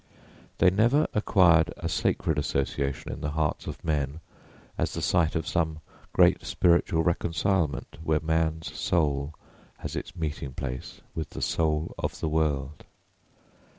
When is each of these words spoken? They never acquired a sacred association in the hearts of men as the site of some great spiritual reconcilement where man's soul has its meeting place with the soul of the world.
They 0.57 0.71
never 0.71 1.05
acquired 1.13 1.71
a 1.77 1.87
sacred 1.87 2.39
association 2.39 3.11
in 3.11 3.21
the 3.21 3.29
hearts 3.29 3.67
of 3.67 3.83
men 3.83 4.19
as 4.75 4.95
the 4.95 5.01
site 5.03 5.35
of 5.35 5.47
some 5.47 5.79
great 6.11 6.43
spiritual 6.43 7.03
reconcilement 7.03 7.99
where 8.01 8.19
man's 8.19 8.73
soul 8.75 9.35
has 9.77 9.95
its 9.95 10.15
meeting 10.15 10.55
place 10.55 11.01
with 11.13 11.29
the 11.29 11.41
soul 11.43 11.93
of 11.99 12.19
the 12.19 12.29
world. 12.29 12.83